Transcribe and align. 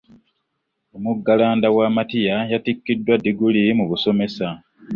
Omuggalanda 0.95 1.67
wa 1.75 1.87
matiya 1.95 2.37
yatikkiddwa 2.51 3.13
ddiguli 3.19 3.63
mu 3.77 3.85
busomesa. 3.89 4.47